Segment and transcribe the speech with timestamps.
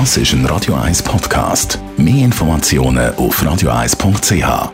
[0.00, 1.78] Das ist ein Radio 1 Podcast.
[1.96, 4.72] Mehr Informationen auf radio1.ch.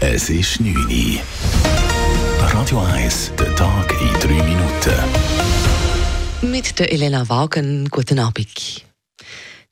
[0.00, 1.20] Es ist 9 Uhr.
[2.52, 4.92] Radio 1, der Tag in 3 Minuten.
[6.42, 8.84] Mit der Elena Wagen, guten Abend.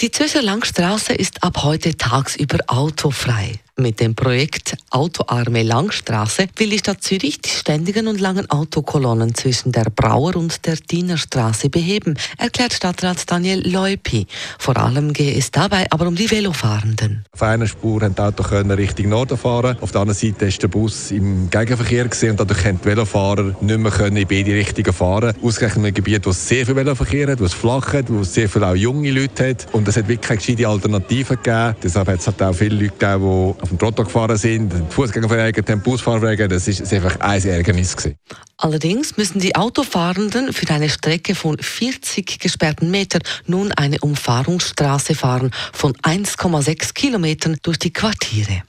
[0.00, 3.60] Die Zürcher Langstraße ist ab heute tagsüber autofrei.
[3.76, 9.72] Mit dem Projekt Autoarme Langstraße will die Stadt Zürich die ständigen und langen Autokolonnen zwischen
[9.72, 14.26] der Brauer und der Dienerstraße beheben, erklärt Stadtrat Daniel Leupi.
[14.58, 17.24] Vor allem gehe es dabei aber um die Velofahrenden.
[17.32, 19.76] Auf einer Spur haben die Autos Richtung Norden fahren.
[19.80, 23.78] Auf der anderen Seite ist der Bus im Gegenverkehr und dadurch können die Velofahrer nicht
[23.78, 25.34] mehr in beide Richtungen fahren.
[25.42, 28.20] Ausgerechnet in einem Gebiet, wo es sehr viel Veloverkehr hat, wo es flach hat, wo
[28.20, 29.66] es sehr viele junge Leute hat.
[29.72, 31.76] Und es hat wirklich keine gescheite Alternative gegeben.
[31.82, 35.28] Deshalb hat es halt auch viele Leute gegeben, die auf dem Trottoir gefahren sind, Fußgänger
[35.28, 38.16] verärgert haben, Busfahrer verärgert, das ist einfach ein Ärgernis gewesen.
[38.56, 45.50] Allerdings müssen die Autofahrenden für eine Strecke von 40 gesperrten Metern nun eine Umfahrungsstraße fahren
[45.72, 48.62] von 1,6 Kilometern durch die Quartiere.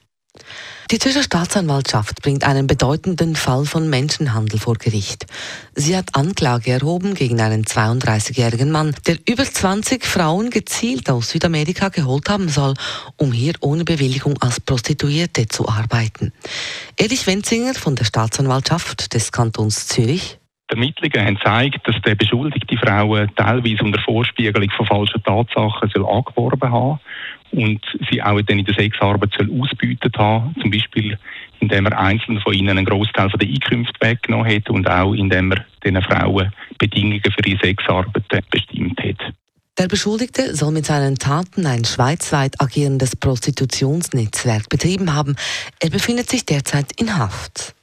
[0.91, 5.25] Die Zürcher Staatsanwaltschaft bringt einen bedeutenden Fall von Menschenhandel vor Gericht.
[5.73, 11.87] Sie hat Anklage erhoben gegen einen 32-jährigen Mann, der über 20 Frauen gezielt aus Südamerika
[11.87, 12.73] geholt haben soll,
[13.15, 16.33] um hier ohne Bewilligung als Prostituierte zu arbeiten.
[16.97, 20.40] Erich Wenzinger von der Staatsanwaltschaft des Kantons Zürich.
[20.71, 26.71] Die Ermittlungen haben gezeigt, dass der beschuldigte Frauen teilweise unter Vorspiegelung von falschen Tatsachen angeworben
[26.71, 26.99] haben
[27.51, 31.17] und sie auch dann in der Sexarbeit soll ausbeutet haben, zum Beispiel
[31.59, 35.65] indem er einzelnen von ihnen einen Großteil der Einkünfte weggenommen hat und auch indem er
[35.83, 39.33] diesen Frauen Bedingungen für ihre Sexarbeit bestimmt hat.
[39.77, 45.35] Der Beschuldigte soll mit seinen Taten ein schweizweit agierendes Prostitutionsnetzwerk betrieben haben.
[45.79, 47.75] Er befindet sich derzeit in Haft.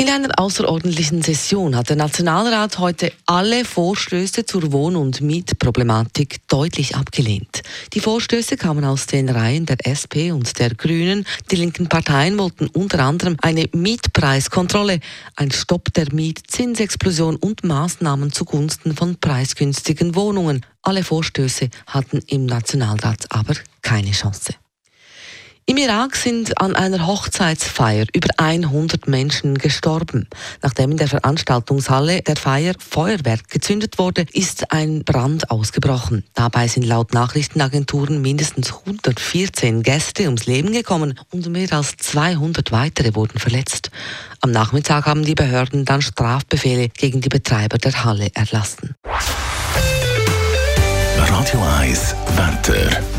[0.00, 6.94] In einer außerordentlichen Session hat der Nationalrat heute alle Vorstöße zur Wohn- und Mietproblematik deutlich
[6.94, 7.62] abgelehnt.
[7.94, 11.26] Die Vorstöße kamen aus den Reihen der SP und der Grünen.
[11.50, 15.00] Die linken Parteien wollten unter anderem eine Mietpreiskontrolle,
[15.34, 20.64] ein Stopp der Mietzinsexplosion und Maßnahmen zugunsten von preisgünstigen Wohnungen.
[20.80, 24.54] Alle Vorstöße hatten im Nationalrat aber keine Chance.
[25.70, 30.26] Im Irak sind an einer Hochzeitsfeier über 100 Menschen gestorben.
[30.62, 36.24] Nachdem in der Veranstaltungshalle der Feier Feuerwerk gezündet wurde, ist ein Brand ausgebrochen.
[36.32, 43.14] Dabei sind laut Nachrichtenagenturen mindestens 114 Gäste ums Leben gekommen und mehr als 200 weitere
[43.14, 43.90] wurden verletzt.
[44.40, 48.94] Am Nachmittag haben die Behörden dann Strafbefehle gegen die Betreiber der Halle erlassen.
[51.18, 53.17] Radio 1 Wetter.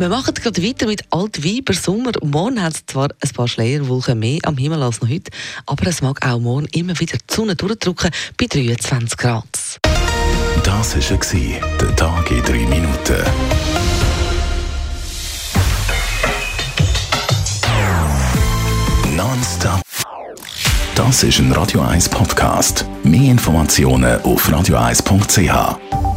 [0.00, 2.12] Wir machen gerade weiter mit Altweiber Sommer.
[2.22, 5.30] Morgen hat es zwar ein paar Schleierwolken mehr am Himmel als noch heute,
[5.66, 9.44] aber es mag auch morgen immer wieder die Sonne durchdrücken bei 23 Grad.
[10.64, 13.22] Das war der Tag in drei Minuten.
[19.14, 19.82] Nonstop.
[20.94, 22.86] Das ist ein Radio 1 Podcast.
[23.04, 26.09] Mehr Informationen auf radio1.ch.